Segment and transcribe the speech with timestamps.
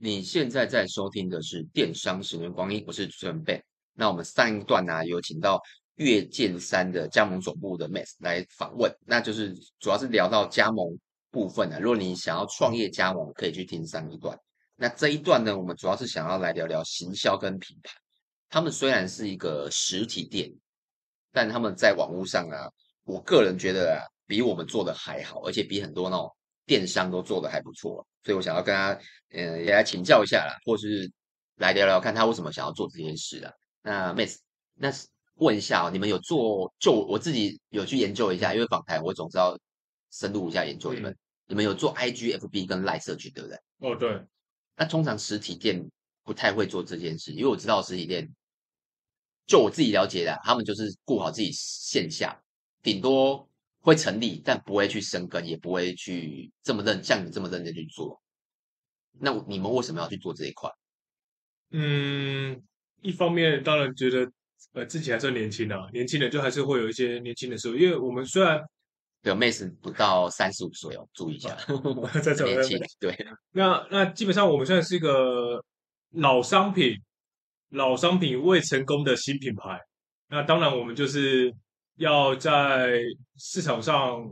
[0.00, 3.60] 你现在在收听的是《电商十年光阴》，我是主持人 Ben。
[3.94, 5.60] 那我们上一段呢、有请到
[5.96, 10.96] 月见山的加盟总部的 Max 来访问，那就是主要是聊到加盟
[11.32, 11.80] 部分的。
[11.80, 14.38] 如果你想要创业加盟，可以去听上一段。
[14.76, 17.92] 那这一段呢，我们主要是想要来聊聊行销跟品牌。
[18.48, 20.48] 他们虽然是一个实体店，
[21.32, 22.70] 但他们在网络上啊，
[23.02, 26.32] 我个人觉得啊，比我们做的还好，而且比很多那种
[26.68, 28.06] 电商都做的还不错。
[28.22, 28.88] 所以我想要跟他，
[29.30, 31.10] 呃，也来请教一下啦，或是
[31.56, 33.52] 来聊聊看他为什么想要做这件事啊。
[33.82, 34.36] 那 Miss，
[34.74, 34.92] 那
[35.36, 36.70] 问一下哦，你们有做？
[36.78, 39.58] 就我自己有去研究一下，因为访谈我总是要
[40.10, 41.10] 深入一下研究你们。
[41.10, 43.58] 嗯、你们有做 IG、FB 跟 Line 社群，对不对？
[43.78, 44.22] 哦，对。
[44.76, 45.90] 那通常实体店
[46.22, 48.28] 不太会做这件事，因为我知道实体店，
[49.46, 52.38] 就我自己了解的，他们就是顾好自己线下，
[52.82, 53.48] 顶多。
[53.80, 58.20] 会成立，但不会去生根，也不会去这么认像你这么认真去做。
[59.20, 60.70] 那你们为什么要去做这一块？
[61.70, 62.60] 嗯，
[63.02, 64.30] 一方面当然觉得
[64.72, 68.60] 呃自己还算年轻啊，年轻人就还是会有一些年轻的时候，因为我们虽然
[69.22, 71.56] 有妹子不到三十五岁哦，注意一下，
[72.22, 73.16] 在这年轻对。
[73.52, 75.64] 那那基本上我们现在是一个
[76.10, 76.94] 老商品，
[77.70, 79.80] 老商品未成功的新品牌。
[80.28, 81.54] 那当然我们就是。
[81.98, 83.02] 要在
[83.36, 84.24] 市场上、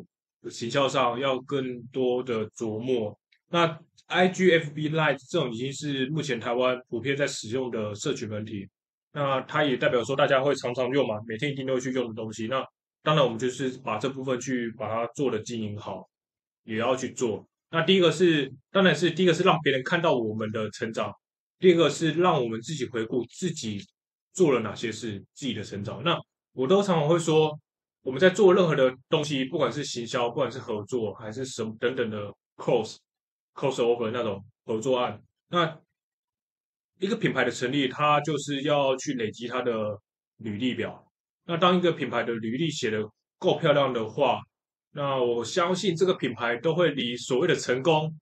[0.50, 3.17] 行销上要更多的琢磨。
[3.48, 3.67] 那
[4.08, 8.69] IGFB Lite 这种已经是目前台湾普遍在使用的社群媒体，
[9.12, 12.47] 那它也代表说大家会常常用嘛，每天一定都会去用的东西。
[12.47, 12.64] 那
[13.03, 16.08] 当然我们就是把这部分去把它做的经营好，
[16.64, 17.47] 也要去做。
[17.70, 21.12] 那第一个是，当然是第一个是让别人看到我们的成长，
[21.58, 23.80] 第二个是让我们自己回顾自己
[24.33, 26.03] 做了哪些事，自己的成长。
[26.05, 26.17] 那
[26.56, 27.60] 我都常常会说，
[28.00, 32.96] 我们在做任何的东西，不管是行销，不管是合作，还是什么等等的 cross
[33.54, 35.78] crossover 那种合作案，那
[36.98, 40.00] 一个品牌的成立，它就是要去累积它的
[40.39, 41.06] 履历表。
[41.45, 43.06] 那当一个品牌的履历写得
[43.39, 44.40] 够漂亮的话，
[44.92, 48.18] 那我相信这个品牌都会离所谓的成功，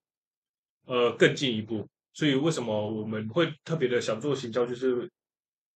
[0.87, 1.89] 呃，更进一步。
[2.12, 5.09] 所以为什么我们会特别的想做行销，就是。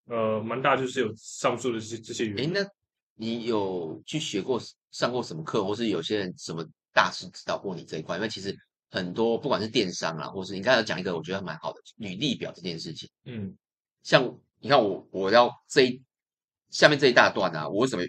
[0.08, 2.56] 呃，蛮大，就是有上述的这些这些原因。
[2.56, 2.70] 哎，那
[3.14, 4.60] 你有去学过、
[4.90, 8.16] 上过什么课，或是有些人什么大师指导过你这一块？
[8.16, 8.56] 因为其实
[8.90, 13.08] 很多不管是电商啊，或是你刚才讲一个，我觉得蛮好的履历表这件事情。
[13.24, 13.54] 嗯，
[14.02, 16.02] 像你看我，我要这一
[16.70, 18.02] 下面这一大段啊，我为什么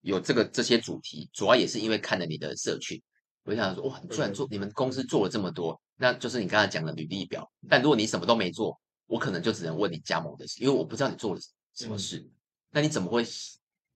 [0.00, 1.28] 有这个这些主题？
[1.32, 3.00] 主要也是因为看了你的社群，
[3.44, 7.46] 我就想说，哇，你居然做、嗯、你们公司做了这么多，那就是你刚才讲的履历表。
[7.68, 8.80] 但如果你什么都没做，
[9.12, 11.40] 我可能就只能问你加盟的事，因为我不知道你做了
[11.74, 12.16] 什么事。
[12.16, 12.30] 嗯、
[12.70, 13.22] 那你怎么会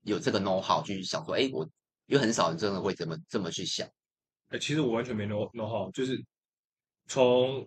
[0.03, 1.65] 有这个 know how 去想说，哎，我
[2.05, 3.89] 因为很少人真的会这么这么去想。
[4.51, 6.23] 哎，其实我完全没 know know how，就是
[7.07, 7.67] 从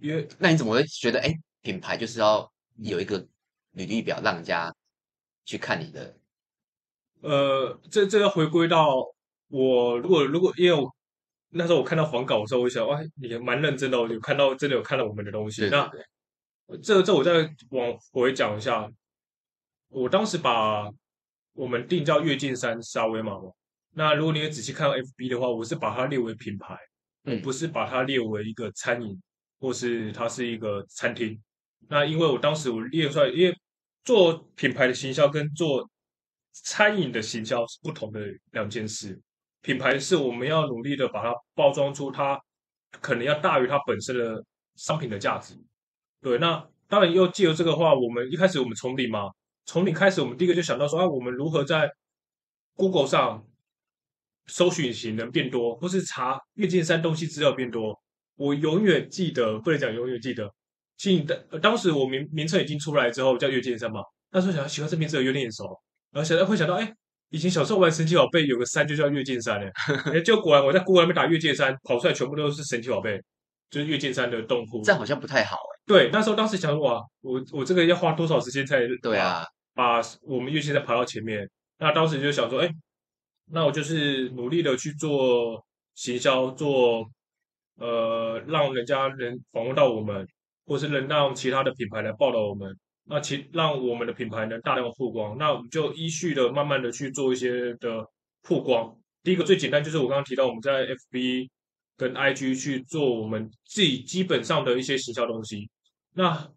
[0.00, 1.32] 因为那你怎么会觉得，哎，
[1.62, 3.26] 品牌就是要有一个
[3.70, 4.70] 履历表，让人家
[5.46, 6.14] 去看你的？
[7.22, 8.86] 呃，这这要回归到
[9.48, 10.94] 我如果如果因为我
[11.48, 15.90] 那时候我看到黄稿的时候，我想，哇，你蛮认真的，我有看到真的有看到我们的东西，那。
[16.82, 18.88] 这这我再往回讲一下，
[19.88, 20.90] 我当时把
[21.52, 23.50] 我们定叫跃进山沙威玛嘛。
[23.94, 26.78] 那如果你也仔细看 FB 的话，我是把它列为品牌，
[27.24, 29.20] 我不是把它列为一个餐饮，
[29.60, 31.38] 或是它是一个餐厅。
[31.88, 33.54] 那因为我当时我列出来，因为
[34.04, 35.90] 做品牌的行销跟做
[36.52, 38.20] 餐饮的行销是不同的
[38.52, 39.20] 两件事。
[39.60, 42.40] 品牌是我们要努力的把它包装出它
[42.90, 44.44] 可能要大于它本身的
[44.76, 45.54] 商品的价值。
[46.22, 49.28] 对，那当然又借由这个话，我们一开始我们从零嘛，
[49.66, 51.90] 从零开始，我们第一个就想到说啊，我们如何在
[52.76, 53.44] Google 上
[54.46, 58.00] 搜寻引擎能变多，或是查月见山东西资料变多。
[58.36, 60.50] 我永远记得，不能讲永远记得，
[60.96, 64.00] 其实当当时我名名称已经出来之后叫月见山嘛，
[64.30, 65.64] 那时候想喜欢这名字有点眼熟，
[66.10, 66.92] 然后想到会想到，哎，
[67.30, 69.70] 以前小时候玩神奇宝贝有个山就叫月见山嘞，
[70.12, 73.20] 哎，就果然我在 Google 上面打月见山，跑出来全部都是神奇宝贝，
[73.72, 75.56] 就是月见山的洞窟，这样好像不太好。
[75.86, 79.46] 对，那时候当时想说哇，我我这个要花多少时间才对啊？
[79.74, 81.48] 把我们月见山爬到前面。
[81.78, 82.68] 那当时就想说，哎，
[83.50, 85.64] 那我就是努力的去做
[85.94, 87.10] 行销，做
[87.78, 90.28] 呃，让人家能访问到我们，
[90.66, 92.76] 或是能让其他的品牌来报道我们。
[93.04, 95.38] 那其让我们的品牌能大量曝光。
[95.38, 98.06] 那我们就依序的慢慢的去做一些的
[98.42, 98.94] 曝光。
[99.22, 101.48] 第一个最简单就是我刚刚提到我们在 FB。
[101.96, 105.68] 跟 IG 去做我们自己基本上的一些行销东西，
[106.14, 106.50] 那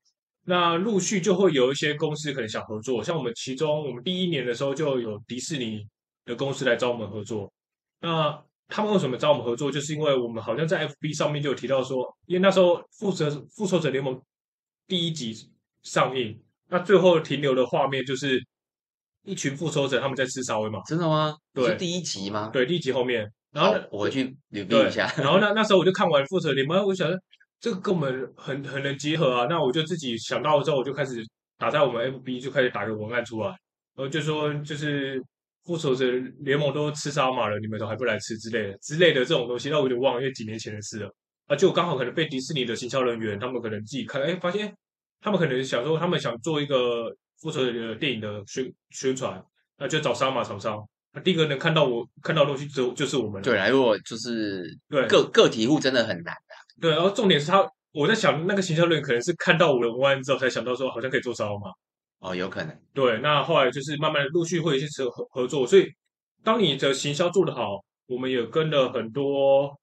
[0.43, 5.85] 那陆续就会有一些公司可能想合作，像我们其中我们第一年的时候就有迪士尼
[6.25, 7.51] 的公司来找我们合作，
[8.01, 14.19] 那他们为什么找我们合作，就是因为我们好像在 FB 上面就有提到说，因为那时候复仇复仇者联盟
[14.87, 15.51] 第一集
[15.83, 18.43] 上映，那最后停留的画面就是
[19.23, 20.81] 一群复仇者他们在吃沙威玛。
[20.83, 21.35] 真的吗？
[21.53, 22.49] 对，是第一集吗？
[22.53, 23.31] 对，第一集后面。
[23.55, 25.11] 然后我回去捋一下。
[25.17, 27.17] 然后那那时候我就看完复仇者联盟，我想说
[27.59, 31.23] 这个跟我们很很能结合啊，那我就自己想到之后，我就开始
[31.57, 33.57] 打在我们 FB 就开始打个文案出来，然
[33.97, 35.19] 后就说就是。
[35.65, 36.05] 复仇者
[36.41, 41.11] 联盟都吃沙马了，你们都还不来吃之类的之类的这种东西，那我有点忘了，因为几年前的事了。
[41.47, 44.71] 啊，就刚好可能被迪士尼的行销人员，他们可能自己看，哎，发现
[45.21, 47.11] 他们可能想说，他们想做一个
[47.41, 49.43] 复仇者的电影的宣宣传，
[49.79, 50.87] 那就找沙马厂商。
[51.15, 53.41] 那第一个能看到我看到的东西，就就是我们。
[53.41, 56.81] 对啊，如果就是对个个体户真的很难的。
[56.81, 61.71] 对，然后重点是他，我在想那个行销人员可能是看到我的文案之后，才想到说好像可以做招嘛。
[62.19, 62.77] 哦，有可能。
[62.93, 65.89] 对，那后来就是慢慢的陆续会有一些合合作，所以
[66.43, 69.79] 当你的行销做得好，我们也跟了很多。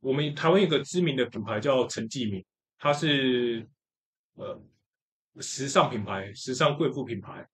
[0.00, 2.44] 我们台湾有个知名的品牌叫陈继明，
[2.78, 3.66] 他是
[4.34, 4.62] 呃
[5.40, 7.44] 时尚品牌，时尚贵妇品牌。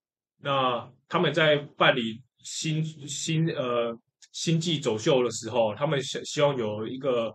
[0.41, 3.97] 那他们在办理新新呃
[4.31, 7.33] 星际走秀的时候，他们希希望有一个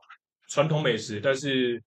[0.48, 1.82] 传统美食，但是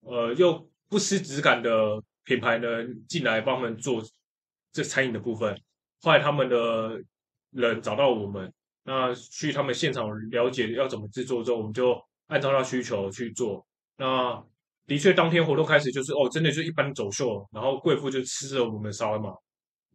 [0.00, 2.66] 呃又不失质感的品牌呢
[3.08, 4.02] 进来帮他们做。
[4.70, 5.58] 这餐饮的部分，
[6.02, 7.02] 后来他们的
[7.52, 8.52] 人找到我们，
[8.84, 13.66] 那去他们现场了解要怎么制作之后，我们就按照他需求去做。
[13.96, 14.40] 那
[14.86, 19.32] 的确，当天活动开始就是哦，真的就一般走秀，然后贵妇就吃了我们的沙威玛。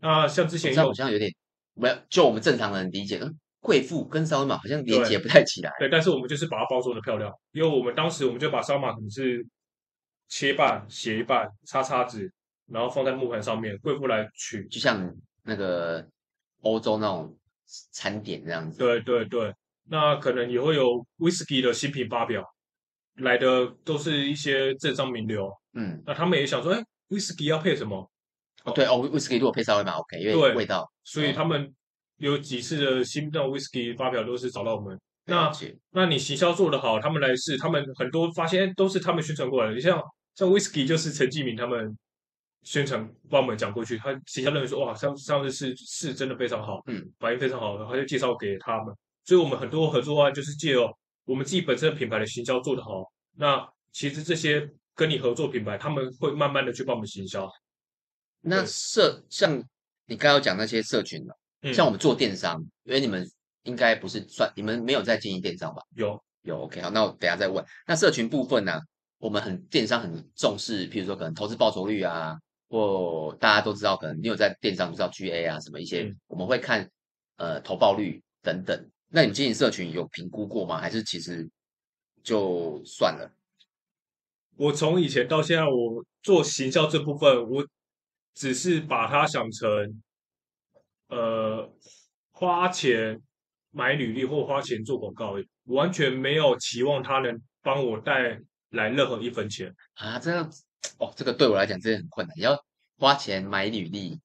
[0.02, 1.32] 那像之前有好像有点
[1.74, 5.90] 没有，就我们正常人理解，嗯，贵妇跟烧马好像连接不太起来对。
[5.90, 9.46] 但是我们就是把它包装的漂亮，因为我们当时我们就把烧马可能是
[10.28, 12.32] 切半、斜一半、叉叉子。
[12.72, 16.04] 然后放在木盘上面，贵妇来取，就像那个
[16.62, 17.38] 欧洲那种
[17.92, 18.80] 餐点这样子。
[18.80, 19.54] 对对对，
[19.90, 22.42] 那可能也会有威士忌的新品发表，
[23.18, 25.52] 来的都是一些政商名流。
[25.74, 28.10] 嗯，那他们也想说，哎，威士忌要配什么？
[28.64, 30.90] 哦，对哦，威士忌如果配沙威玛 OK，因为味道。
[31.04, 31.74] 所以他们
[32.18, 35.00] 有几次的新的威士忌发表都是找到我们。
[35.26, 35.52] 那
[35.92, 39.76] 那你行销做得好，他们来试，他们很多发现都是他们宣传过来的。
[39.76, 40.02] 你像
[40.36, 41.98] 像威士忌就是陈继明他们。
[42.66, 48.96] 宣传帮我们讲过去，他其他人说哇，上上次是是真的非常好，嗯，反应非常好，然后就介绍给他们，
[49.26, 50.90] 所以我们很多合作案就是借哦，
[51.26, 53.04] 我们自己本身的品牌的行销做得好，
[53.36, 54.66] 那其实这些
[54.96, 57.52] 跟你合作品牌，他们会慢慢的去帮我们行销。
[58.40, 59.62] 那社像
[60.14, 63.28] 你刚刚讲那些社群的，嗯，像我们做电商，因为你们
[63.64, 65.82] 应该不是算，你们没有在经营电商吧？
[65.96, 67.66] 有有，OK，好，那我等下再问。
[67.88, 68.80] 那社群部分呢，
[69.18, 72.38] 我们很电商很重视，譬如说可能投资报酬率啊。
[72.70, 76.90] 或大家都知道，可能你有在电商，知道 GA 啊什么一些，嗯、我们会看
[77.36, 78.90] 呃投报率等等。
[79.10, 80.80] 那你们经营社群有评估过吗？
[80.80, 81.48] 还是其实
[82.24, 83.32] 就算了？
[84.58, 87.64] 我从以前到现在，我做行销这部分，我
[88.34, 90.02] 只是把它想成
[91.10, 91.72] 呃
[92.32, 93.22] 花钱
[93.72, 95.36] 买履历或花钱做广告，
[95.66, 98.40] 完全没有期望它能帮我带
[98.70, 100.20] 来任何一分钱啊！
[100.20, 100.64] 这样子。
[100.98, 102.36] 哦，这个对我来讲真的很困难。
[102.38, 102.58] 你要
[102.98, 104.20] 花钱买履历，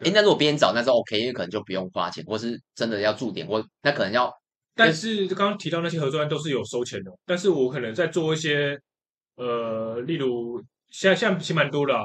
[0.00, 4.32] 哎，那如果别人找，那是 OK，因为可能就不用花钱，或是真的要驻点，或那可能要。
[4.74, 8.78] 但是刚刚提到那些合作案都是有收钱的，但是我可能在做一些，
[9.36, 12.02] 呃，例如现在现在其实蛮多的，啊，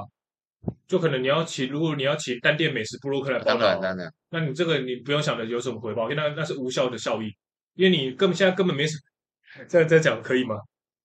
[0.87, 7.33] 就可能你要起，如果你要起单店美食部落客来报道，当然当然，那你这个你不用想着有什么回报，因为那那是无效的效益，
[7.75, 8.97] 因为你根本现在根本没什
[9.59, 10.55] 么，这样这样讲可以吗？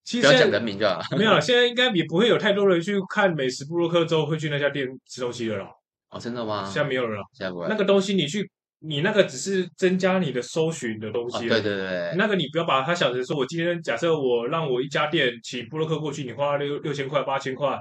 [0.02, 1.40] 其实不要讲人名就好， 没有了。
[1.40, 5.66] 现在应该也不会有太多人去看美食部落客之后会去那家店吃东西了啦。
[6.08, 6.64] 哦，真的吗？
[6.64, 7.22] 现在没有了。
[7.32, 7.66] 现在不会。
[7.68, 8.50] 那个东西你去，
[8.80, 11.46] 你那个只是增加你的搜寻的东西。
[11.46, 11.48] 哦。
[11.48, 12.14] 对对对。
[12.16, 17.78] 那个你不要把它想成说，我今天假设我让我一家店请部落客过去，你花六六千块八千块，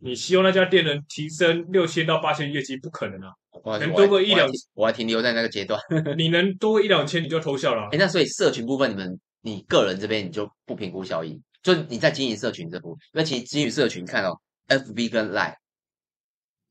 [0.00, 3.32] 你希望那家店能提升六千到八千业绩，不可能啊。
[3.80, 5.80] 能多个一两，我还停留在那个阶段。
[6.16, 7.88] 你能多个一两千，你就偷笑了。
[7.90, 11.40] 哎，那所以社群部分，你们你个人这边你就不评估效益？
[11.62, 14.38] 就你在经营社群这部分，因为其实经营社群看到、哦、
[14.68, 15.54] FB 跟 Line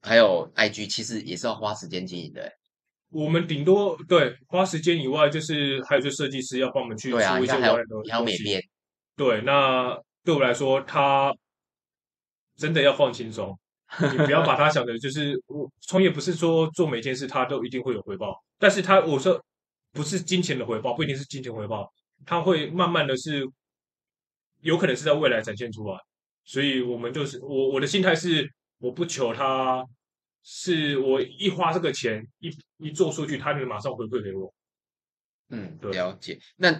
[0.01, 2.49] 还有 IG，其实也是要花时间经营的。
[3.09, 7.75] 我们顶多对花时间以外，就是还有就设计师要帮我们去出一些还有
[8.09, 8.61] 还有美编。
[9.17, 11.33] 对，那对我来说，他
[12.57, 13.57] 真的要放轻松，
[14.11, 19.41] 你不要把他想的，就是我创业不是说做每件事他都一定会有回报，但是他我说
[19.93, 21.89] 不是金钱的回报，不一定是金钱回报，
[22.25, 23.47] 他会慢慢的是。
[24.61, 25.95] 有可能是在未来展现出来，
[26.43, 29.85] 所以我们就是我我的心态是，我不求他，
[30.41, 34.51] 是我一花这个钱一一做数据，他就马上回馈给我。
[35.49, 36.39] 嗯，了解。
[36.55, 36.71] 那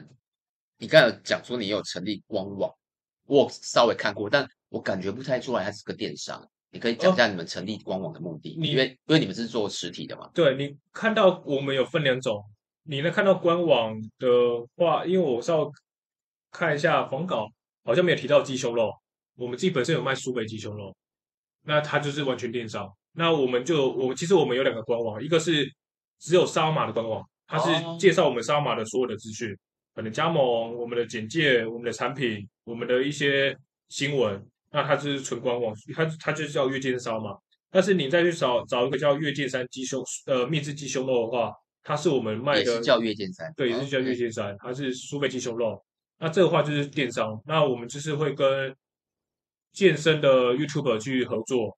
[0.77, 2.73] 你刚才有讲说你有成立官网，
[3.27, 6.47] 我稍微看过，但我感觉不太出来它是个电商。
[6.69, 10.29] 你可以讲一下你们成立官网的目的，哦、因为因为你们是做实体的嘛。
[10.33, 12.43] 对，你看到我们有分两种，
[12.83, 14.27] 你能看到官网的
[14.75, 15.71] 话，因为我稍微
[16.51, 17.47] 看一下访稿，
[17.85, 18.91] 好像没有提到鸡胸肉。
[19.37, 20.93] 我们自己本身有卖苏北鸡胸肉，
[21.63, 22.85] 那它就是完全电商。
[23.13, 25.65] 那我们就我其实我们有两个官网，一个是
[26.19, 29.57] 只有沙马的官网，它是介绍我们沙马的所有的资讯，哦、
[29.95, 33.57] 可能加盟、我们的简介、我们的产品、我们的一些
[33.87, 34.45] 新闻。
[34.77, 37.35] 那它就是纯官网，它它就叫月见烧嘛。
[37.71, 45.83] 但是你再去找找一个叫月见山鸡胸呃秘制鸡胸肉的话，它是我们卖的，也是叫月见山，对，也是叫月见山，它是苏北鸡胸肉。
[46.19, 48.71] 那这个话就是电商，那我们就是会跟
[49.73, 51.75] 健身的 YouTuber 去合作，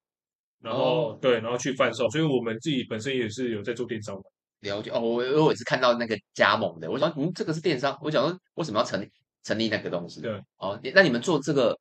[0.62, 2.10] 然后、哦、对，然后去贩售。
[2.10, 4.24] 所以我们自己本身也是有在做电商的。
[4.70, 9.10] 了解哦，我我也是看到那个加盟的，我想嗯，这个是电商，我想说为什么要成立
[9.46, 10.20] 成立那个东西？
[10.20, 11.80] 对，哦，那你们做这个。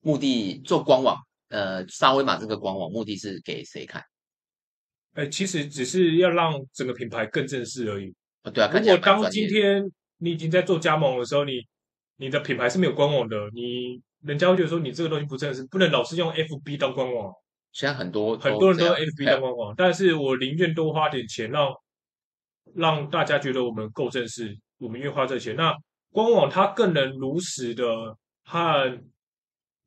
[0.00, 1.16] 目的做官网，
[1.48, 4.02] 呃，沙威玛这个官网目的是给谁看？
[5.14, 8.14] 哎，其实只是要让整个品牌更正式而已。
[8.44, 9.82] 哦，对啊，如果当今天
[10.18, 11.60] 你已经在做加盟的时候，你
[12.16, 17.32] 你的品牌是没有官网的，你人家会觉得说你这个东西不正式，不能老是用 FB 当官网。
[17.72, 21.74] 现在很多很多人都用 FB 当官网，但是我宁愿多花点钱让
[22.74, 25.56] 让大家觉得我们够正式，我们愿意花这钱。
[25.56, 25.74] 那
[26.12, 27.84] 官网它更能如实的
[28.44, 28.98] 和。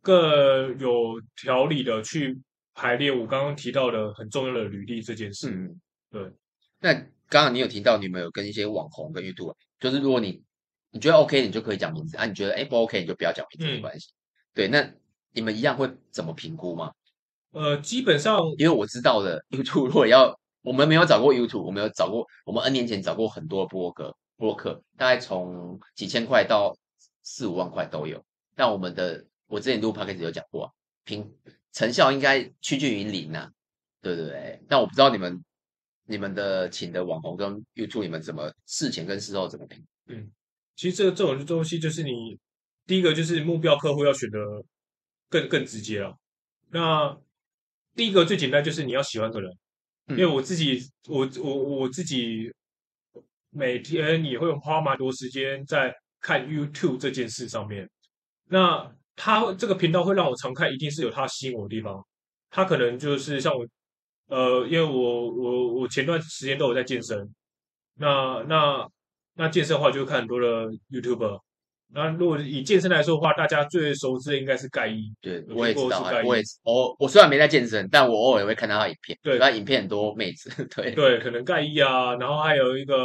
[0.03, 2.37] 更有条理的去
[2.75, 5.49] 排列我刚刚提到的很重要的履历这件事。
[5.49, 5.81] 嗯，
[6.11, 6.31] 对。
[6.79, 6.93] 那
[7.29, 10.43] 刚刚你有提到你们有跟一些网红跟 YouTube，就是如果你
[10.91, 14.09] 你觉得 OK，你就可以讲名字啊；你觉得哎不 OK，你就不要讲名字，没关系。
[14.11, 14.19] 嗯、
[14.53, 14.93] 对，那
[15.31, 16.91] 你们一样会怎么评估吗？
[17.51, 26.75] 呃，基本上，因为我知道的 YouTube 如果要，我们没有找过 YouTube，我们有找过，我们 N 年前找过很多播客，播客大概从几千块到
[27.21, 28.21] 四五万块都有，
[28.55, 29.25] 但我们的。
[29.53, 30.71] 我之前录 podcast 有讲过、啊，
[31.03, 31.31] 评
[31.73, 33.51] 成效应该趋近于零啊，
[34.01, 34.59] 对对对。
[34.67, 35.45] 但我不知道你们
[36.07, 39.85] 你们的请的网红跟 YouTube 你们怎么事前跟事后怎么评？
[40.07, 40.31] 嗯，
[40.75, 42.39] 其实这个这种东西就是你
[42.87, 44.39] 第一个就是目标客户要选的
[45.29, 46.17] 更更直接了。
[46.71, 47.15] 那
[47.95, 49.55] 第一个最简单就是你要喜欢这个人，
[50.07, 52.51] 因为我自己我我我自己
[53.51, 57.87] 每天也会花蛮多时间在看 YouTube 这件事上面，
[58.45, 58.91] 那。
[59.15, 62.03] 他这个频道会让我常看，一定是有他吸引我的地方。
[62.49, 63.65] 他可能就是像我，
[64.27, 67.17] 呃，因为我我我前段时间都有在健身，
[67.95, 68.87] 那那
[69.35, 71.39] 那健身的话就会看很多的 YouTuber。
[71.95, 75.13] 那如果以健身来说的话，大家最熟知的应该是盖伊。
[75.21, 79.15] 对，我也知道，我也我我虽然没在健身，但我偶尔也会看到他影片。
[79.21, 80.49] 对，他影片很多妹子。
[80.75, 82.95] 对对，可能盖伊啊，然后还有一个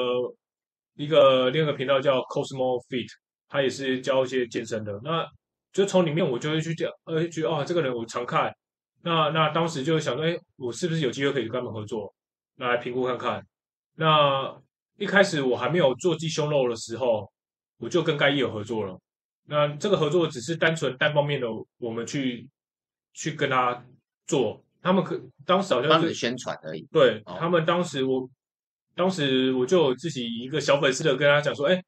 [0.97, 3.09] 一个另一个频道叫 Cosmo Fit，
[3.49, 4.99] 他也是教一些健身的。
[5.05, 5.27] 那
[5.73, 8.55] 就从里面我就会去讲，呃，觉得哦，这个人我常看，
[9.03, 12.13] 那那当时就会想说，哎，我是不是有机会可以跟他们合作？
[12.57, 13.47] 那来评估看看。
[13.95, 14.57] 那
[14.97, 17.31] 一开始我还没有做鸡胸肉的时候，
[17.79, 18.99] 我就跟盖伊有合作了。
[19.45, 21.47] 那这个合作只是单纯单方面的，
[21.79, 22.49] 我们去
[23.13, 23.85] 去跟他
[24.27, 26.87] 做，他们可当时好像是宣传而已。
[26.91, 28.29] 对，哦、他们当时我，
[28.95, 31.83] 当时我就自己一个小粉丝的跟他讲说，哎，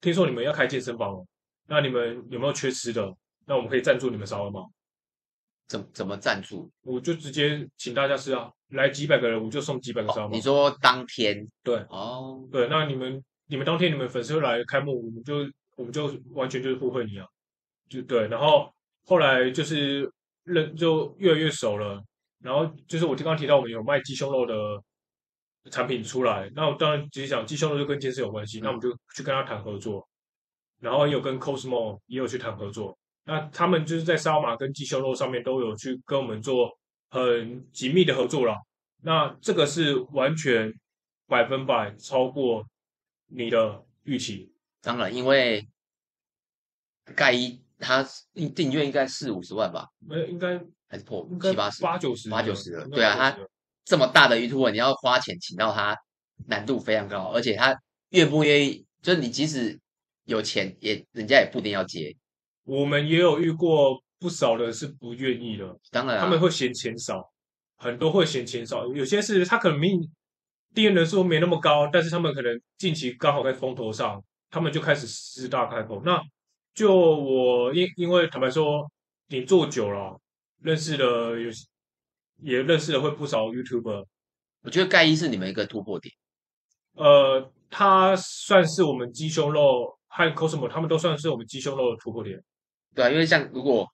[0.00, 1.26] 听说你们要开健身房了，
[1.68, 3.14] 那你们有没有缺吃的？
[3.46, 4.60] 那我们可以赞助你们沙威玛？
[5.66, 6.70] 怎怎么赞助？
[6.82, 10.34] 我就直接请大家吃啊，来几百个人我就送几百个沙威玛。
[10.34, 11.46] 你说当天？
[11.62, 15.36] 对，哦，对，那你们你们当天你们粉丝会来开幕，我们就
[15.76, 17.26] 我们就完全就是互惠你啊，
[17.88, 18.28] 就对。
[18.28, 18.70] 然后
[19.06, 20.10] 后来就是
[20.44, 22.02] 认就越来越熟了，
[22.40, 24.82] 然后就是我刚刚提到我们有卖鸡胸肉的
[25.70, 30.06] 产品出来，那我当然直接讲鸡胸肉就跟健身有关系，嗯、那我们就去跟他谈合作，
[30.80, 32.96] 然后也有跟 Cosmo 也有去谈合作。
[33.24, 36.70] 那他们就是在烧马跟鸡胸肉上面都有去跟我们做
[37.10, 38.54] 很紧密的合作了。
[39.02, 40.72] 那这个是完全
[41.26, 42.66] 百分百超过
[43.26, 44.52] 你的预期。
[44.82, 45.66] 当然，因为
[47.14, 49.88] 盖伊他订订阅应该四五十万吧？
[49.98, 52.86] 没有，应该还是破七八十、八九十、八九十了。
[52.88, 53.38] 对啊，他
[53.84, 55.96] 这么大的 YouTuber，你要花钱请到他，
[56.46, 57.74] 难度非常高，而且他
[58.10, 59.80] 愿不愿意，就是你即使
[60.24, 62.14] 有钱，也人家也不一定要接。
[62.64, 67.22] 我们也有遇过不少的是不愿意的，当然、啊、他们会嫌钱少，
[67.76, 68.86] 很多会嫌钱少。
[68.86, 69.80] 有些是他可能
[70.74, 76.00] 订阅人数没那么高，但是他们可能近期刚好在风头上，他们就开始狮大开口。
[76.04, 76.20] 那
[76.74, 78.90] 就我因因为坦白说，
[79.28, 80.18] 你做久了，
[80.62, 81.50] 认识了有
[82.42, 84.06] 也认识了会不少 YouTuber。
[84.62, 86.14] 我觉得盖伊是你们一个突破点。
[86.94, 89.98] 呃，他算是我们鸡胸肉。
[90.16, 92.40] 和 Cosmo 他们都算是我们鸡胸肉的突破点。
[92.94, 93.88] 对啊，因为像如果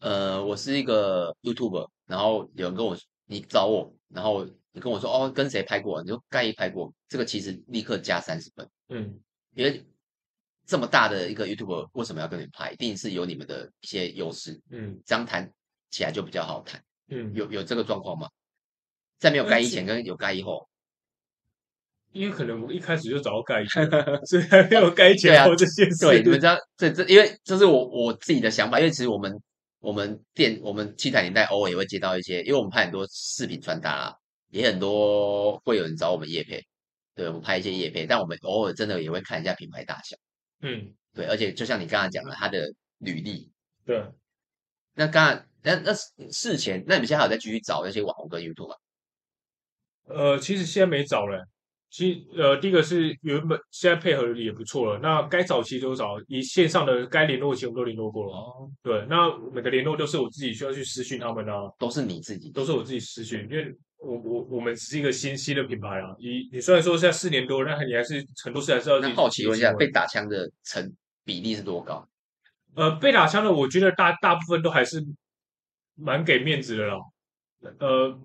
[0.00, 8.68] 呃我是一个 YouTuber，然后有人跟我你找我，然后你跟我说哦跟谁拍过，你就盖一拍过，这个其实立刻加三十分。
[8.88, 9.20] 嗯，
[9.54, 9.86] 因为
[10.66, 12.72] 这么大的一个 YouTuber 为什么要跟你拍？
[12.72, 14.60] 一定是有你们的一些优势。
[14.70, 15.52] 嗯，这样谈
[15.90, 16.82] 起来就比较好谈。
[17.08, 18.28] 嗯，有有这个状况吗？
[19.18, 20.69] 在没有盖以前跟有盖以后。
[22.12, 23.88] 因为可能我一开始就找到盖 前，
[24.26, 26.06] 所以还没有盖起来这些事。
[26.06, 28.78] 对，你们知道，这这，因为这是我我自己的想法。
[28.78, 29.32] 因为其实我们
[29.78, 34.16] 我们店我们七彩年代偶尔也会接到一些，因为我们拍很多饰品穿搭啦，
[34.50, 36.60] 也很多会有人找我们夜配，
[37.14, 40.16] 对，我们拍一些夜配，但我们偶尔真的也会看一下品牌大小。
[40.62, 42.66] 嗯，对，而且就像你刚才讲的，他的
[42.98, 43.50] 履历。
[43.86, 44.04] 对。
[44.94, 45.94] 那刚才那那
[46.30, 48.74] 事前，那你们现在还有在继续找那些网红跟 YouTube 吗？
[50.08, 51.46] 呃，其实现在没找了。
[51.90, 55.00] 其实，呃，第一个是原本现在配合的也不错了。
[55.00, 58.32] 那该找其实都找，以线上的该联络其实我们都联络过了。
[58.32, 66.14] 哦，对，那每个联络都是我自己需要去私讯他们啊，都是你自己，都是我自己私讯，因为我我我们是一个新兴的品牌啊。
[66.20, 69.00] 你你虽然说现在四年多，但你还是很多事还是要。
[69.00, 70.94] 那好奇问一下，被打枪的成
[71.24, 72.08] 比例是多高？
[72.76, 75.04] 呃，被打枪的，我觉得大大部分都还是
[75.96, 76.94] 蛮给面子的啦。
[77.80, 78.16] 呃，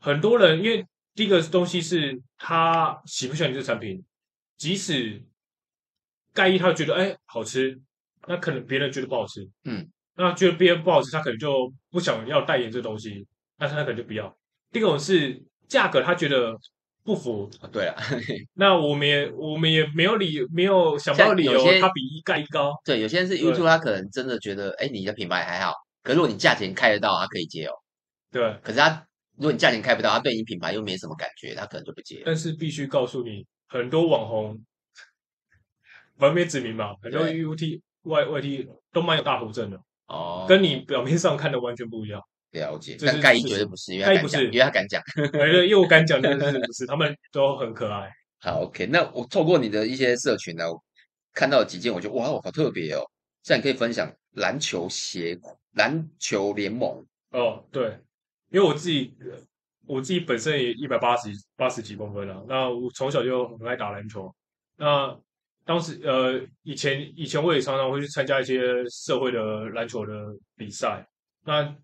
[0.00, 0.82] 很多人因为。
[1.14, 4.02] 第一个东西是他喜不喜欢你这个产品，
[4.56, 5.22] 即使
[6.32, 7.78] 盖伊他觉得哎好吃，
[8.26, 13.26] 那可能别人觉得不好吃，嗯，那觉得别人不好吃，他可能就不想要代言这个东西，
[13.58, 14.34] 那他可能就不要。
[14.70, 16.56] 第二种是价格，他觉得
[17.04, 18.02] 不符，哦、对啊，
[18.54, 22.72] 那我们也我们也没有理没有想不到理由，他比一盖一高。
[22.86, 27.72] 对，有些人是 YouTube，他可能真的觉得哎你的品牌还好，可是如果你价钱开得到，他可以接哦。
[28.30, 29.06] 对，可是他。
[29.42, 32.22] 如果你价钱开不到，他对你品牌又没什么感觉，他可能就不接。
[32.24, 34.64] 但是必须告诉你，很多网红，
[36.18, 42.22] 完美指名嘛，很多 UT、Y、YT 都蛮有大头症的哦，跟你表面上看的完全不一样。
[42.52, 48.08] 了解，但盖伊绝对不是，因为他敢讲，因为他敢讲，对，因为我敢讲，但是不是， 他们都很可爱。
[48.38, 50.80] 好，OK，那我透过你的一些社群呢，我
[51.32, 53.02] 看到几件，我觉得哇，好特别哦。
[53.42, 55.36] 现在你可以分享篮球鞋、
[55.72, 57.98] 篮球联盟哦，对。
[58.52, 59.16] 因为我自己，
[59.86, 62.44] 我自己本身也一百八十八十几公分了。
[62.46, 64.32] 那我从小就很爱打篮球。
[64.76, 65.18] 那
[65.64, 70.12] 当时，呃，以前以前我也常常会去参加一些社会的篮球的
[70.54, 71.06] 比赛。
[71.44, 71.74] 那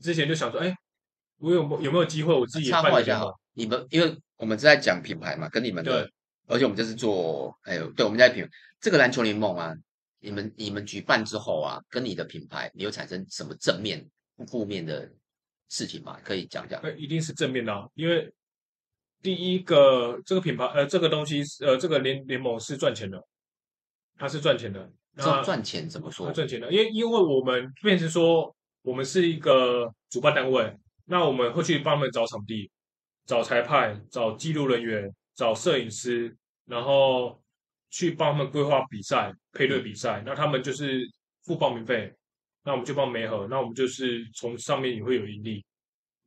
[0.00, 0.74] 之前就想说，哎，
[1.38, 3.22] 我有有没有机会我自己也办一下？
[3.54, 6.12] 你们因为我们是在讲品牌嘛，跟你们的，对
[6.48, 8.44] 而且我们这是做，哎呦，对，我们在品
[8.80, 9.72] 这个篮球联盟啊，
[10.18, 14.04] 你们你们举办之后啊，跟你的品牌你有产生什么正面、
[14.48, 15.08] 负面的？
[15.68, 16.80] 事情嘛，可以讲讲。
[16.96, 18.32] 一定是正面的啊，因为
[19.22, 23.22] 第一个这个品牌，呃，这个东西，呃，这个联联盟是赚钱的，
[24.16, 24.90] 它是赚钱的。
[25.14, 26.30] 那赚钱怎么说？
[26.30, 30.76] 赚钱的，因为因为我们变成说，我们是一个主办单位，
[31.06, 32.70] 那我们会去帮他们找场地、
[33.24, 37.42] 找裁判、找记录人员、找摄影师，然后
[37.90, 40.22] 去帮他们规划比赛、配对比赛。
[40.26, 41.00] 那他们就是
[41.44, 42.14] 付报名费。
[42.66, 45.64] 那我们就帮媒合，那我们就是从上面也会有盈利，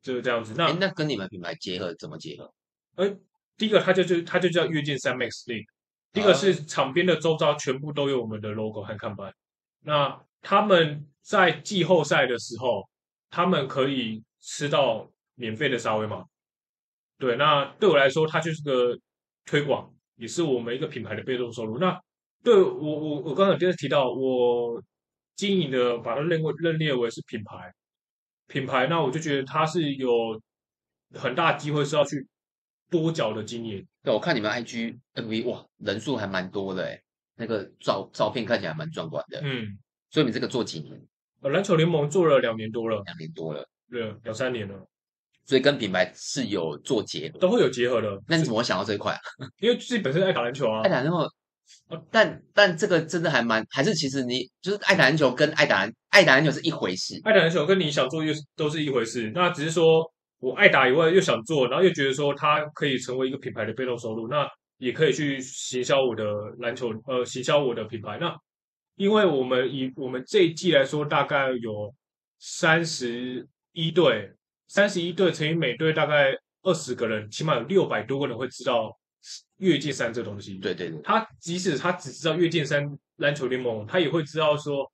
[0.01, 0.53] 就是这样子。
[0.55, 2.49] 那那跟你们品牌结合怎么结合？
[2.95, 3.13] 哎，
[3.57, 5.65] 第一个它就就它就叫跃进三 Max League，
[6.13, 9.33] 第一个是场边的周遭全部都有我们的 logo 和看板。
[9.81, 12.87] 那他们在季后赛的时候，
[13.29, 16.23] 他们可以吃到免费的沙威玛。
[17.17, 18.97] 对，那对我来说，它就是个
[19.45, 21.77] 推广，也是我们一个品牌的被动收入。
[21.77, 21.99] 那
[22.45, 24.81] 对我我我刚才就是提到我。
[25.39, 27.73] 经营的把它认为认列为是品牌，
[28.47, 30.37] 品牌，那我就觉得它是有
[31.15, 32.27] 很大机会是要去
[32.89, 33.87] 多角的经营。
[34.03, 37.01] 对，我看你们 IG MV 哇，人数还蛮多的诶，
[37.35, 39.39] 那个照照片看起来蛮壮观的。
[39.41, 41.01] 嗯，所以你这个做几年？
[41.39, 44.85] 呃，篮球联盟做了两年多了，两年多了，对，两三年了。
[45.45, 48.21] 所以跟品牌是有做结合，都会有结合的。
[48.27, 49.21] 那你怎么会想到这一块啊？
[49.61, 51.13] 因为自己本身爱打篮球啊，爱打篮球。
[52.11, 59.31] 但但这个真的还蛮，还是其实你就是爱打篮球跟爱打爱打篮球是一回事，爱打篮球跟你想做又都是一回事。
[59.33, 60.03] 那只是说
[60.39, 66.23] 我爱打以外又想做，然后又觉得说它可以成为一个品牌的被动收入，那也可以去行销我的
[66.59, 68.17] 篮球，呃，行销我的品牌。
[68.19, 68.35] 那
[68.95, 71.93] 因为我们以我们这一季来说，大概有
[72.37, 74.31] 三十一队，
[74.67, 78.98] 三十一队乘以每队大概二十个人，起码有六百多个人会知道。
[79.57, 84.89] 跃进三这东西，对对对，他即使他只知道跃进三篮球联盟，他也会知道说，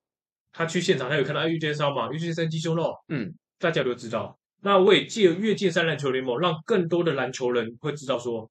[0.52, 4.38] 他去现场他有看到跃进三嘛，跃进三鸡胸肉，嗯，大家都知道。
[4.62, 8.50] 那我也借跃进三篮球联盟，让更多的篮球人会知道说，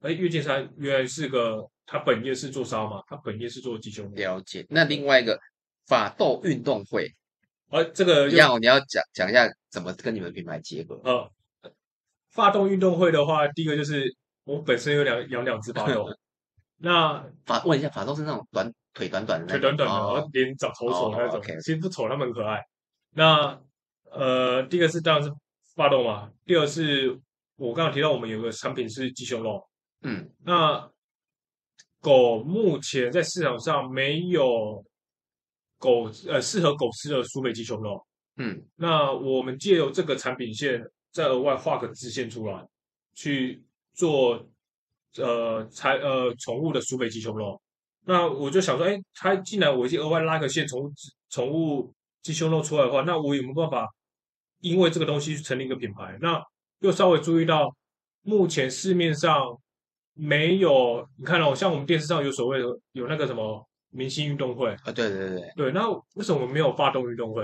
[0.00, 4.12] 哎，跃进三原来是个他本业是做烧嘛，他本业是做鸡胸肉。
[4.14, 4.66] 了解。
[4.68, 5.40] 那另外一个
[5.86, 7.10] 法斗运动会，
[7.70, 11.00] 而、呃、这个要你要讲讲一下怎么跟你们品牌结合。
[11.04, 11.32] 呃，
[12.28, 14.14] 法斗运动会的话，第一个就是
[14.46, 16.08] 我本身有两养两只法斗。
[16.78, 21.42] 那法问一下，法斗是那种短腿短短的，腿短短的，然后脸长丑丑的那种。
[21.42, 22.62] 其实不丑，他们很可爱。
[23.14, 23.58] 那
[24.10, 25.34] 呃，第一个是当然是
[25.74, 27.18] 法斗嘛，第二是
[27.56, 29.66] 我刚刚提到我们有个产品是鸡胸肉。
[30.02, 30.90] 嗯，那
[32.00, 34.84] 狗目前在市场上没有
[35.78, 38.06] 狗呃适合狗吃的舒肥鸡胸肉。
[38.36, 42.62] 嗯，那我们借由这个产品线，再额外画个支线出来，
[43.14, 43.64] 去
[43.96, 44.48] 做。
[45.18, 47.58] 呃，才呃，宠物的苏北鸡胸肉，
[48.04, 50.92] 那我就想说，哎，他既然我已经额外拉个线，宠物
[51.30, 51.90] 宠物
[52.22, 53.88] 鸡胸肉出来的话，那我有没有办法
[54.60, 56.18] 因为这个东西去成立一个品牌？
[56.20, 56.38] 那
[56.80, 57.74] 又稍微注意到，
[58.20, 59.58] 目前市面上
[60.12, 67.42] 没有，你看哦，像我们电视上有所谓的有那个什么明星运动会啊，对对对对，那为什么我们没有发动运动会？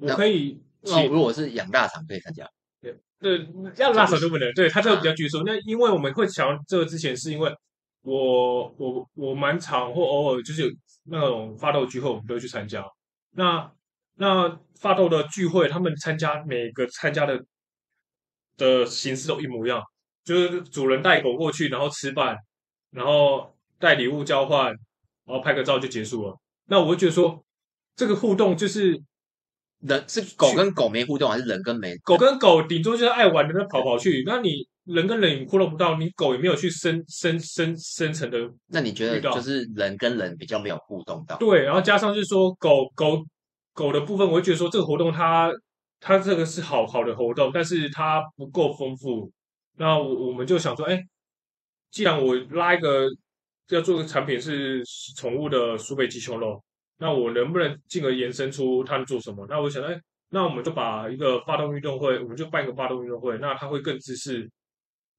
[0.00, 2.44] 我可以，那如果是养大场可以参加。
[3.20, 4.52] 对，要拉手都不能。
[4.54, 5.42] 对，他这个比较拘束。
[5.44, 7.52] 那因为我们会想这个之前，是因为
[8.02, 10.70] 我我我蛮常或偶尔就是有
[11.06, 12.84] 那种发豆聚会，我们都会去参加。
[13.32, 13.72] 那
[14.14, 17.44] 那发豆的聚会，他们参加每个参加的
[18.56, 19.82] 的形式都一模一样，
[20.24, 22.36] 就是主人带狗过去，然后吃饭，
[22.92, 26.38] 然后带礼物交换，然后拍个照就结束了。
[26.66, 27.44] 那我会觉得说，
[27.96, 29.02] 这个互动就是。
[29.80, 31.96] 人是狗跟狗没互动，还是人跟没？
[31.98, 34.24] 狗跟狗顶多就是爱玩的，那跑跑去。
[34.26, 38.38] 那你人跟人互动不到，你狗也没有去深深深深层的。
[38.66, 41.36] 那你觉得就是人跟人比较没有互动到？
[41.36, 43.24] 对，然后加上就是说狗狗
[43.72, 45.52] 狗的部分，我会觉得说这个活动它
[46.00, 49.30] 它这个是好好的活动，但是它不够丰富。
[49.76, 51.00] 那我我们就想说，哎，
[51.92, 53.06] 既然我拉一个
[53.68, 54.82] 要做个产品是
[55.16, 56.60] 宠物的苏北鸡胸肉。
[57.00, 59.46] 那我能不能进而延伸出他们做什么？
[59.48, 59.98] 那我想，哎，
[60.30, 64.48] 那我们就把一个发动运动会，我们就办一个发动运动会，那它会更自私，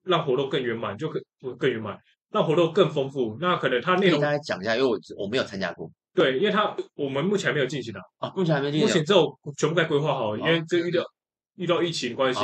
[0.03, 1.21] 让活动更圆满，就更
[1.57, 1.97] 更圆满，
[2.31, 3.37] 让活动更丰富。
[3.39, 5.89] 那可能他内容大家讲一下，因为我我没有参加过。
[6.13, 11.01] 对，因为他我们目前还没有进行的啊，目前还没进行，目前只有全部在规划好，因为这遇到
[11.55, 12.41] 遇到疫情关系，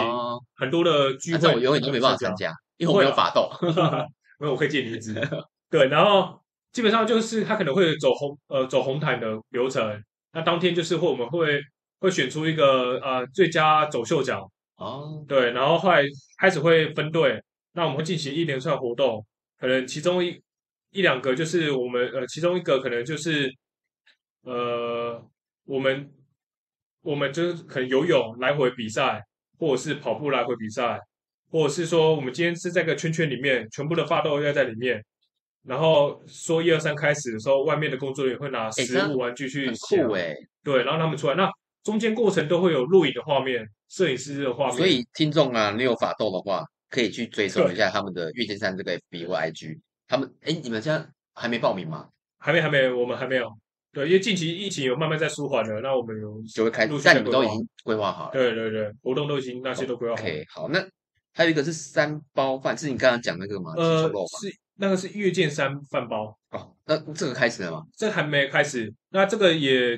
[0.56, 3.50] 很多的聚会我永远都没办法参加，因为我没有法斗，
[4.40, 5.14] 没有我可以借你一支。
[5.70, 6.40] 对，然后。
[6.76, 11.62] 基本上就是他可能会走红呃走红毯的流程，那当天就是会我们会
[12.02, 14.42] 会选出一个呃最佳走秀奖。
[14.76, 16.04] 哦，对，然后后来
[16.38, 19.26] 开始会分队，那我们会进行一连串活动，
[19.58, 20.38] 可能其中一
[20.92, 23.50] 一两个就是我们呃其中一个可能就是
[24.42, 25.26] 呃
[25.64, 26.12] 我们
[27.04, 29.24] 我们就是可能游泳来回比赛，
[29.58, 31.00] 或者是跑步来回比赛，
[31.50, 35.02] 或者是说我们今天是在个圈圈里面，全部的发都要在里面。
[35.66, 41.50] 然后说一二三开始的时候，外面的工作人员会拿食物玩具去抢，很酷哎，对，然后他们出来，那
[41.84, 44.78] 中间过程都会有录影的画面、摄影师的画面。
[44.78, 49.80] 所以听众啊，你有法斗的话，可以去追踪一下他们的月见山这个 FB 或 IG。
[50.08, 52.08] 他们哎，你们现在还没报名吗？
[52.38, 53.50] 还没，还没，我们还没有。
[53.92, 58.32] 对，因为近期疫情有慢慢在舒缓了，那我们有就会开始，但你们都已经规划好了。
[58.34, 60.30] 对对对，活动都已经那些都规划好了。
[60.30, 60.86] OK，好，那
[61.34, 63.74] 还有一个是三包饭，是你刚刚讲那个吗？
[63.78, 64.08] 呃，
[64.40, 64.54] 是。
[64.78, 67.86] 那个是月见山饭包哦，那这个开始了吗？
[67.96, 69.98] 这还没开始，那这个也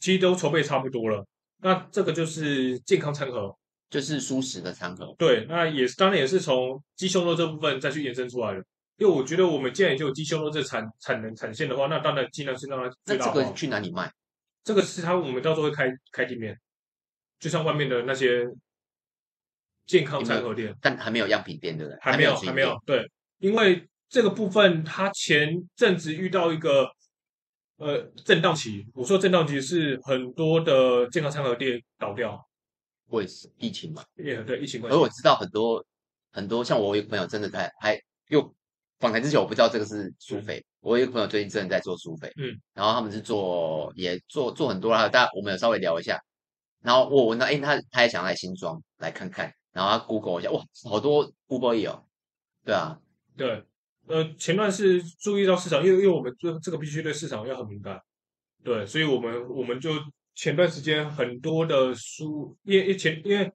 [0.00, 1.26] 其实都筹备差不多了。
[1.62, 3.56] 那这个就是健康餐盒，
[3.88, 5.14] 就是蔬食的餐盒。
[5.18, 8.62] 对，那也是当然也是从鸡胸肉这部分再去延伸出来的。
[8.98, 13.32] 因为我觉得我们既然已经有鸡胸肉这产产能产线的话，那当然尽量是让它最大化。
[13.34, 14.12] 那这个去哪里卖？
[14.62, 16.54] 这个是他我们到时候会开开店面，
[17.40, 18.46] 就像外面的那些
[19.86, 21.98] 健康餐盒店，但还没有样品店，对不对？
[22.02, 22.76] 还没有，还没有。
[22.84, 23.88] 对，因为。
[24.08, 26.88] 这个部分，他前阵子遇到一个
[27.76, 28.86] 呃震荡期。
[28.94, 32.42] 我说震荡期是很多的健康餐盒店倒掉，
[33.08, 33.46] 为什？
[33.58, 34.02] 疫情嘛。
[34.16, 34.96] 也对，疫情关系。
[34.96, 35.84] 而我知道很多
[36.32, 38.54] 很多，像我有个朋友真的在还又
[38.98, 40.58] 访谈之前，我不知道这个是舒肥。
[40.58, 46.18] 嗯、我有个朋友最近真的在做苏菲，嗯，然后他们是做也做做很多啦，大家我们有稍微聊一下。
[46.80, 52.08] 然后我问他，哎，他他也想来新庄来看看，然后他 Google 一下，哇，好多 Google 也有，
[52.64, 52.98] 对啊，
[53.36, 53.62] 对。
[54.08, 58.00] 呃，前段是注意到市场，因为因为我们这这个必须对市场要很敏感，
[58.64, 59.92] 对，所以我们我们就
[60.34, 63.52] 前段时间很多的书，因为因为前因为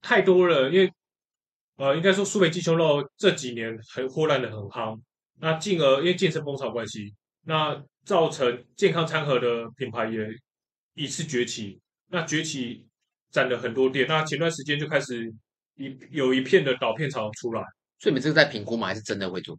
[0.00, 0.90] 太多了，因为
[1.76, 4.98] 呃，应该说苏北鸡胸肉这几年很忽然的很夯，
[5.38, 10.26] 那进而因为健身风潮关系，那造成健康餐盒的品牌也
[10.94, 12.86] 一次崛起，那崛起
[13.30, 15.32] 占了很多店，那前段时间就开始
[15.76, 17.62] 一有一片的倒片潮出来。
[18.02, 18.88] 所以你们这个在评估吗？
[18.88, 19.56] 还是真的会做？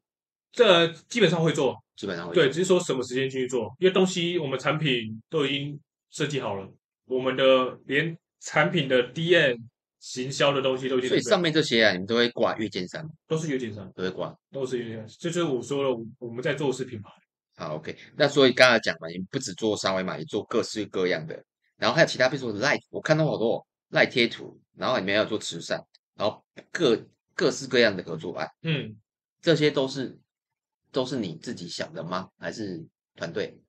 [0.52, 5.80] 这基本上会做，基本上会对，只是说什么时间进去做，因为东西我们产品都已经
[6.12, 6.70] 设计好了，
[7.06, 9.58] 我们的连产品的 DM
[10.00, 17.10] 行销的东西都已经，所以上面这些啊，你们都会挂月见三，都是月见山，都会挂，都是月见山，这就是我说了，我们在做的是品牌。
[17.56, 21.42] 好，OK，那所以刚才讲嘛，你不只做沙威玛，也做各式各样的，
[21.78, 25.82] 然后还有其他，比如说 Light，我看到好多 Light 贴图，然后里面要做慈善，
[26.16, 27.00] 然后各
[27.36, 28.96] 各式各样的合作案，嗯，
[29.41, 30.19] 这些都是
[30.91, 32.30] 都是你自己想的吗？
[32.38, 33.60] 还是团队？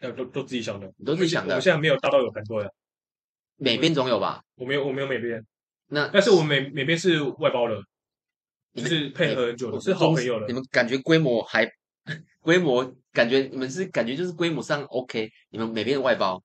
[0.00, 1.56] 呃，都都自己想的，都自己想的。
[1.56, 2.68] 我现在没有大到有团队，
[3.56, 4.44] 美编总有吧？
[4.54, 5.44] 我没有，我没有美编，
[5.88, 7.82] 那但是我美美编是外包的，
[8.74, 10.46] 就是配合很久的，是好朋友了。
[10.46, 11.68] 你们感觉规模还？
[12.40, 16.42] 规模感觉你们是感觉就是规模上 OK，你们美编外包，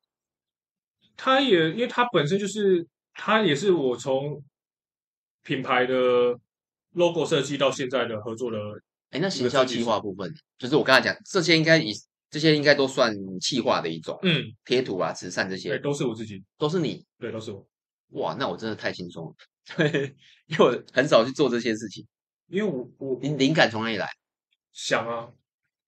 [1.16, 4.44] 他也因为他本身就是他也是我从
[5.44, 5.96] 品牌的
[6.94, 8.58] logo 设计到现在的合作的，
[9.12, 11.94] 哎，那行销计划部分，就是我刚才讲这些应该以
[12.30, 17.66] 这些应该都算企划的一种，嗯，贴图啊、慈善这些，对，都是我自己，都是你，对，都是我，
[18.12, 19.36] 哇，那我真的太轻松了，
[19.76, 20.16] 对，
[20.48, 22.06] 因为我很少去做这些事情，
[22.48, 24.08] 因为我我灵灵感从哪里来？
[24.72, 25.30] 想啊。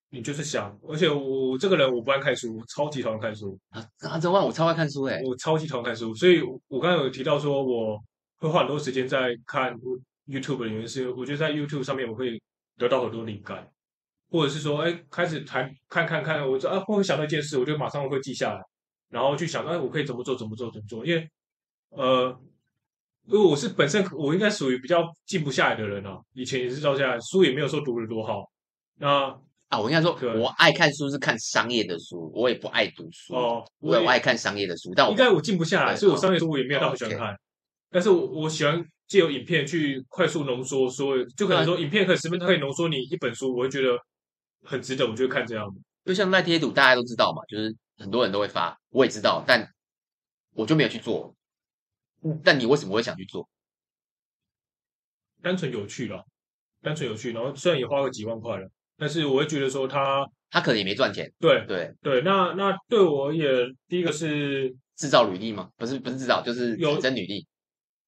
[0.08, 3.84] 你就是想，而且我这个人我不爱看书，我超级讨厌看书啊！
[3.98, 8.00] 啊，这万我超爱看书哎，我超级讨厌看书，所以我刚才有提到说我
[8.38, 9.74] 会花很多时间在看
[10.26, 12.40] YouTube 的原因是，我觉得在 YouTube 上面我会
[12.76, 13.68] 得到很多灵感，
[14.30, 18.60] 或者是说，哎，开始谈看看看，我就啊会想到一件事，我就马上会记下来，
[19.10, 21.04] 然后去想，哎，我可以怎么做，怎么做，怎么做？
[21.06, 21.28] 因为
[21.90, 22.38] 呃，
[23.26, 28.50] 因为我是本身我应该属于比较静不下来的人啊，以前也是照下来书也没有说读的多好，
[28.98, 29.38] 那。
[29.68, 33.34] 啊，我应该说，我爱看书是看商业的书，我也不爱读书。
[33.34, 37.36] 哦，我也爱看商业的书，但我应该我静不下来，所以我商业书我也没有到很喜欢看。
[37.90, 43.98] 但是我我喜欢借由影片去快速浓缩，说就可能说影片可以十分钟可以浓缩你一本书，我会觉得
[44.64, 45.66] 很值得，我就会看这样。
[46.04, 49.68] 就像赖贴图，大家都知道嘛，就是很多人都会发，我也知道，但
[50.54, 51.34] 我就没有去做。
[52.42, 53.48] 但你为什么会想去做？
[55.42, 56.24] 单纯有趣了，
[56.82, 58.68] 单纯有趣，然后虽然也花了几万块了。
[58.98, 62.22] 但是我会觉得说他他可能也没赚钱，对对对。
[62.22, 63.46] 那那对我而言，
[63.88, 65.68] 第一个是制造履历嘛？
[65.76, 67.46] 不是不是制造，就是产生履历。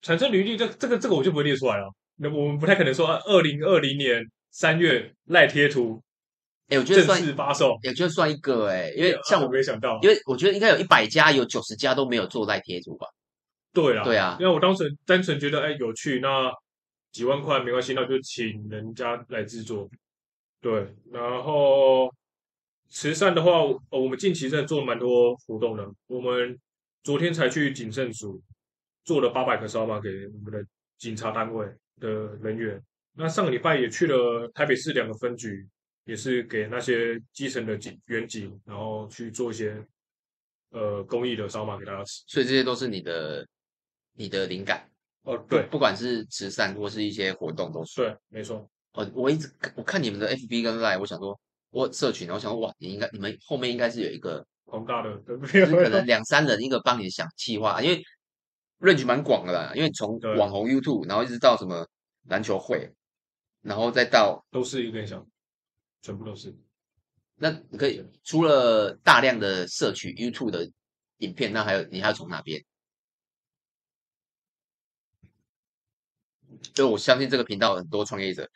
[0.02, 1.88] 产生履历，这这个这个我就不会列出来了。
[2.16, 6.02] 那我们不太可能说二零二零年三月赖贴图，
[6.68, 13.06] 哎，我觉得正式发售，也就算一个哎，因为像我没想到，因为我觉得应该有一百家，有九十家都没有做赖贴图吧？
[13.72, 16.50] 对啊，对啊，因为我当时单纯觉得哎有趣，那
[17.12, 19.88] 几万块没关系，那就请人家来制作。
[20.61, 22.12] 对，然后
[22.88, 25.87] 慈善的话，我们近期在做蛮多活动的。
[26.08, 26.58] 我们
[27.04, 28.42] 昨天才去警政署
[29.09, 30.62] 做了八百个烧麦给我们的
[30.99, 31.66] 警察单位
[31.99, 32.79] 的人员。
[33.14, 35.66] 那上个礼拜也去了台北市两个分局，
[36.05, 39.83] 也是给那些基层的警员警，然后去做一些
[40.73, 42.23] 呃公益的烧麦给大家吃。
[42.27, 43.49] 所以这些都是你的
[44.12, 44.87] 你的灵感
[45.23, 48.03] 哦，对，不管是慈善或是一些活动都是。
[48.03, 48.68] 对，没错。
[48.92, 51.40] 哦我一直我看你们的 FB 跟 Line，我想说，
[51.71, 58.05] 我社群，我想说，哇，你应该你们后面应该是有一个庞大的，可能两三人一个帮你想计划，因为
[58.80, 61.86] range 蛮广的啦，因为从网红 YouTube，然后一直到什么
[62.28, 62.92] 篮球会，
[63.62, 65.26] 然后再到都是一个想，
[66.02, 66.54] 全部都是。
[67.36, 70.68] 那你可以除了大量的摄取 YouTube 的
[71.18, 72.64] 影片，那还有你还要从哪边？
[76.74, 78.48] 就我相信这个频道很多创业者。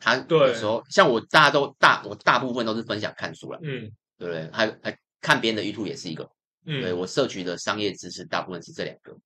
[0.00, 4.48] 他有时候像我，大家都大我大部分都是分享看书了，嗯，对不对？
[4.52, 6.28] 还还看别人的 YouTube 也是一个，
[6.66, 9.16] 嗯，对我摄取的商业知识大部分是这两个。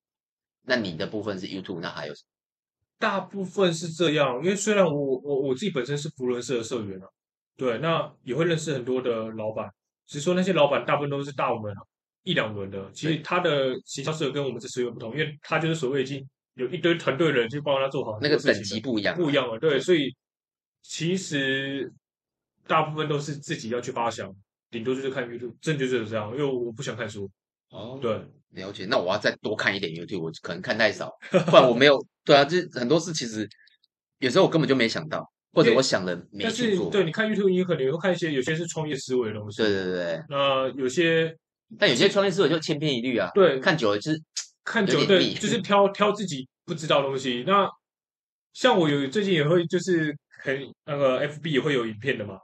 [0.65, 2.27] 那你的部分是 YouTube，那还有什么？
[2.99, 7.07] 大部分是这样，因为虽然我我我自己本身是福伦社的社员啊，
[7.57, 9.69] 对，那也会认识很多的老板，
[10.07, 11.75] 只是说那些老板大部分都是大我们
[12.23, 20.15] 一两轮的，其实他的行销社跟我们这社员不同，因为他就是所谓已经有一堆团队的人去帮他做好，那个等级不一样，不一样了，对，所以。
[20.85, 21.93] 其实
[22.67, 24.29] 大部分都是自己要去发想，
[24.69, 26.29] 顶多就是看 YouTube，真的就是这样。
[26.33, 27.31] 因为我不想看书。
[27.71, 28.21] 哦，对，
[28.53, 28.87] 了解。
[28.87, 32.05] 那我要再多看一点 YouTube，我可能看太少，不然我没有。
[32.25, 33.49] 对啊，就是很多事其实
[34.19, 36.91] 有时候我根本就没想到，或者我想了没去做。
[36.91, 39.63] 对，你看 YouTube，你可能会看一些，有些是创业思维的东西。
[39.63, 40.23] 对对对。
[40.29, 41.37] 那有些，
[41.79, 43.31] 但有些创业思维就千篇一律啊。
[43.35, 44.23] 对，看久了就是
[44.65, 47.45] 看久了，对，就是挑挑自己不知道的东西。
[47.47, 47.69] 那
[48.53, 50.17] 像我有最近也会就是。
[50.45, 52.37] 很那个 FB 也会有影片的嘛，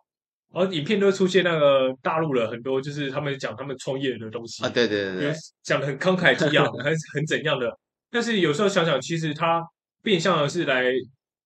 [0.53, 7.79] 然后影片都会出现那个大陆的很多，就是他们讲他们创业的东西啊，对对对对，讲的很慷慨激昂，很很怎样的。
[8.11, 9.63] 但是有时候想想，其实他
[10.03, 10.85] 变相的是来，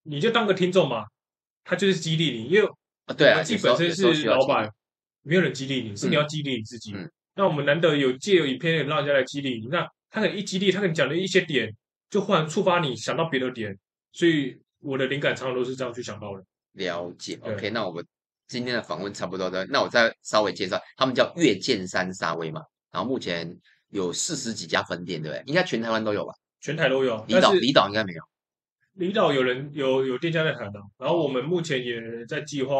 [0.04, 1.04] 你就当个听众嘛，
[1.64, 2.68] 他就是激励你，因为
[3.06, 4.68] 啊，对啊，自己本身是老板，
[5.22, 6.92] 没有人激励你，是你要激励你自己。
[6.94, 11.74] 嗯、那我们难得有借由影片让人家来激励你，那他可能一激励，他可能讲的一些点，
[12.08, 13.76] 就忽然触发你想到别的点，
[14.12, 16.44] 所以我的灵感常常都是这样去想到的。
[16.74, 18.04] 了解，OK，那我们
[18.52, 23.50] 今天的访问差不多的，那我再稍微介绍，他们叫月见山沙威嘛，然后目前
[23.88, 25.42] 有四十几家分店，对不对？
[25.46, 26.34] 应该全台湾都有吧？
[26.60, 28.22] 全台都有，离岛离岛应该没有。
[28.92, 32.76] 离岛有人有有店家在台湾，然后我们目前也在计划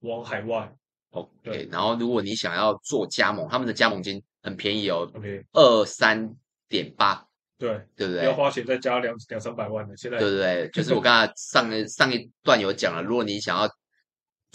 [0.00, 0.70] 往海外。
[1.12, 6.30] OK，对然后如果你想要做加盟，他们的加盟金很便宜哦，OK，二三
[6.68, 7.26] 点八，
[7.56, 8.24] 对对不对？
[8.24, 10.68] 要花钱再加两两三百万的，现在对不对？
[10.74, 13.66] 就是我刚才上上一段有讲了，如果你想要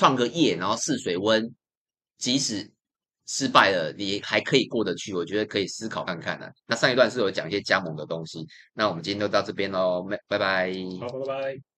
[0.01, 1.53] 创个业，然后试水温，
[2.17, 2.71] 即使。
[3.27, 10.73] 失败了，你还可以过得去，我觉得可以思考看看的、那上一段是有讲一些加盟的东西，那我们今天就到这边喽，拜拜。
[10.99, 11.70] 好，拜拜。